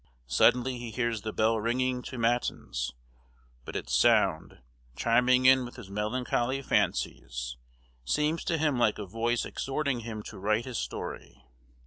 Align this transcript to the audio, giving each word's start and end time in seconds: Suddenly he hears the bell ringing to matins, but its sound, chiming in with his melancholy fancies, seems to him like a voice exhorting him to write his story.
Suddenly 0.25 0.79
he 0.79 0.89
hears 0.89 1.21
the 1.21 1.31
bell 1.31 1.59
ringing 1.59 2.01
to 2.05 2.17
matins, 2.17 2.91
but 3.65 3.75
its 3.75 3.93
sound, 3.93 4.57
chiming 4.95 5.45
in 5.45 5.63
with 5.63 5.75
his 5.75 5.91
melancholy 5.91 6.63
fancies, 6.63 7.55
seems 8.03 8.43
to 8.45 8.57
him 8.57 8.79
like 8.79 8.97
a 8.97 9.05
voice 9.05 9.45
exhorting 9.45 9.99
him 9.99 10.23
to 10.23 10.39
write 10.39 10.65
his 10.65 10.79
story. 10.79 11.45